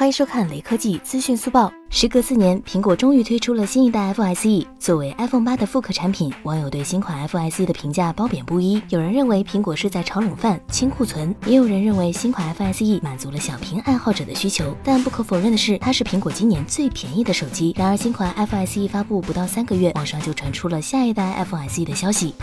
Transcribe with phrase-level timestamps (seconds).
[0.00, 1.70] 欢迎收看雷科技资讯速报。
[1.90, 4.66] 时隔四年，苹果终于推出了新一代 iPhone SE。
[4.78, 8.80] 作为 iPhone 八的复刻产品，网友对新款 iPhone SE 的评价褒贬不一。
[8.88, 14.74] 有人认为苹果是在炒冷饭、清库存，也有人认为新款 iPhone SE 满足了小屏爱好者的需求。
[14.82, 17.74] 但不可否认的是，它是苹果今年最便宜的手机。
[17.76, 22.34] 然而，新款 iPhone SE 发布不到三个月，网上就传出了下一代 iPhone SE 的消息。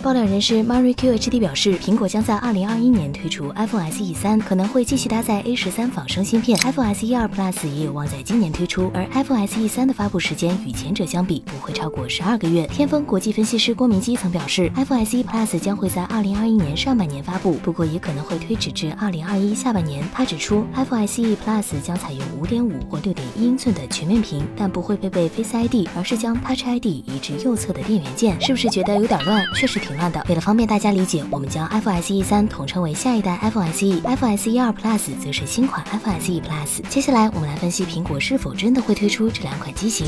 [0.00, 6.56] 爆料人士 Mary QHD 表示，苹果将在二零二一年推出 iPhone SE 三，可能会继续搭载 A 十三仿生芯片。
[6.60, 12.64] iPhone SE 二 Plus 也有望在今年推出，而 iPhone SE 三的发布时间与前者相比不会超过十二个月。
[12.68, 20.08] 天风国际分析师郭明基曾表示，iPhone SE Plus 将会在二零二一年上半年发布，不过也可能会推迟至二零二一下半年。
[20.14, 28.40] 他指出，iPhone SE Plus 将采用五点五或六点一英寸的全面屏，但不会配备 Face ID，而是将 Touch ID 移至右侧的电源键。
[28.40, 29.44] 是不是觉得有点乱？
[29.56, 30.24] 确实挺挺乱的。
[30.30, 30.78] 为了方便大。
[30.78, 36.88] 大家理解，我们将 iPhone SE 三统称为下一代 iPhone SE，iPhone SE 二 Plus 则是新款 iPhone SE Plus。
[36.88, 40.06] 接下来，我们来分析苹果是否真的会推出这两款机型。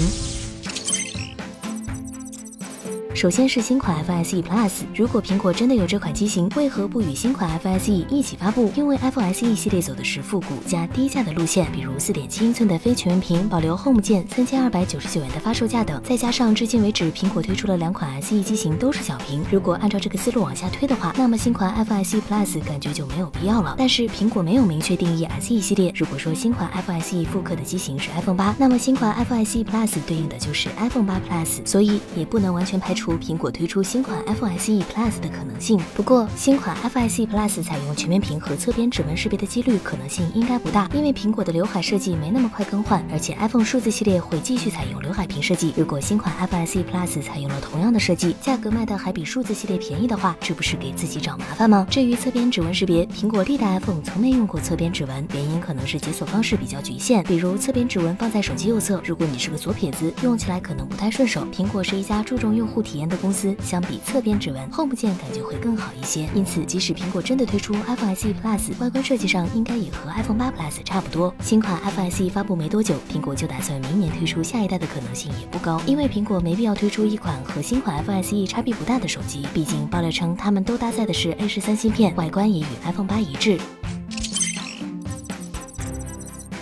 [3.12, 8.72] 首先是新款 iPhone SE Plus，如果苹果真的有这款机型，为何不与新款 iPhone SE 一起发布？
[8.76, 16.00] 因为 iPhone SE 系列走的是复古加低价的路线，比如4.7英寸的非全面屏，保留 Home 键，三千二百九十九元的发售价等。
[16.04, 23.74] 再加上至今为止苹果推出了两款 SE 机型都是小屏，如果按照这个思路往下推的话，那么新款 iPhone SE Plus 感觉就没有必要了。
[23.76, 33.80] 但是苹果没有明确定义 SE 系列，如果说新款 iPhone SE 复刻的机型是 iPhone 八，那么新款 iPhone SE Plus 对应的就是 iPhone 八 Plus，所以也不能完全排除出苹果推出。
[33.82, 45.72] 新款 iPhone SE Plus 的可能性，不过新款 iPhone SE Plus 采用全面屏和侧边指纹识别的几率可能性应该不大，因为苹果的刘海设计没那么快更换，而且 iPhone 数字系列会继续采用刘海屏设计。
[45.76, 51.86] 如果新款 iPhone SE Plus 采用了同样的设计，价格卖的还比数字系列便宜的话，这不是给自己找麻烦吗？
[51.88, 61.46] 至于侧边指纹识别，苹果历代 iPhone 从没用过侧边指纹，原因可能是解锁方式比较局限，比如侧边指纹放在手机右侧，如果你是个左撇子，用起来可能不太顺手。
[61.52, 64.68] 苹果是一家注重用户体体验的公司，相比侧边指纹。
[64.72, 71.32] Home 键感觉会更好一些，因此即使苹果真的推出 iPhone SE Plus，外观设计上应该也和 iPhone 8 Plus 差不多。
[71.40, 83.56] 新款 iPhone SE 发布没多久，苹果就打算明年推出下一代的可能性也不高，因为苹果没必要推出一款和新款 iPhone SE 差别不大的手机，毕竟爆料称他们都搭载的是 A 十三芯片，外观也与 iPhone 8一致。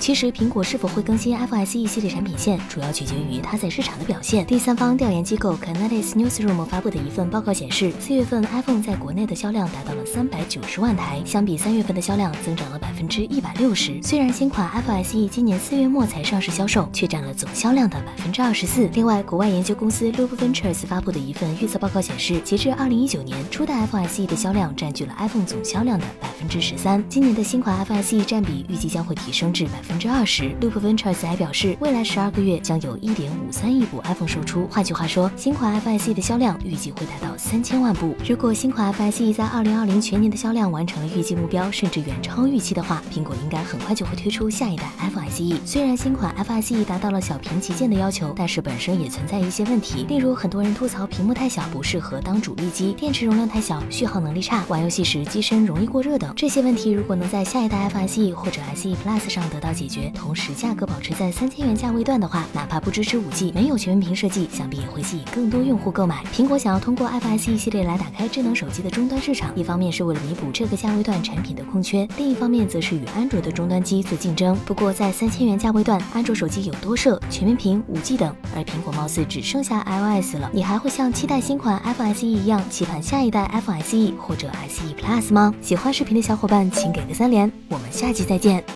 [0.09, 4.47] 其实，苹果是否会更新 iPhone SE 系列产品线，主要取决于它在市场的表现。
[4.47, 14.03] 第三方调研机构 Canalys Newsroom 发布的一份报告显示，四月份 iPhone 在国内的销量达到了三百九十万台，相比三月份的销量增长了百分之一百六十。
[14.03, 18.89] 虽然新款 iPhone SE 今年四月末才上市销售，却占了总销量的百分之二十四。
[18.95, 27.05] 另外，国外研究公司 Loop Ventures 发布的一份预测报告显示，截至二零一九年，初代 iPhone SE 的销量占据了 iPhone 总销量的百分之十三。
[27.11, 30.55] 今年的新款 iPhone SE 占比预计将会提升至百分之二十。
[30.61, 34.67] Loop Ventures 还表示，未来十二个月将有一点五三亿部 iPhone 售出。
[34.71, 38.15] 换句话说，新款 iPhone SE 的销量预计会达到三千万部。
[38.27, 45.61] 如果新款 iPhone SE 在二零二零全年的销量完成了预计目标，甚至远超预期的话，苹果应该很快就会推出下一代 iPhone SE。
[45.65, 56.33] 虽然新款 iPhone SE 达到了小屏旗舰的要求，但是本身也存在一些问题，例如很多人吐槽屏幕太小，不适合当主力机；电池容量太小，续航能力差；玩游戏时机身容易过热等。
[56.37, 66.23] 这些问题如果能在下一代 iPhone SE 或者 SE Plus 上得到解决，同时价格保持在三千元价位段的话，哪怕不支持五 G，没有全面屏设计，想必也会吸引更多用户购买。
[66.35, 74.57] 苹果想要通过 iPhone SE 系列来打开智能手机的终端市场，一方面是为了弥补这个价位段产品的空缺，另一方面则是与安卓的终端机做竞争。
[74.67, 80.51] 不过在三千元价位段，安卓手机有多摄、全面屏、五 G 等，而苹果貌似只剩下 iOS 了。
[80.53, 85.55] 你还会像期待新款 iPhone SE 一样期盼下一代 iPhone SE 或者 SE Plus 吗？
[85.63, 88.63] 喜欢视频的小伙伴请给个三连，我们下期再见。